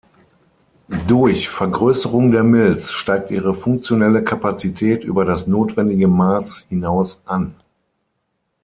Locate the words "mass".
6.07-6.65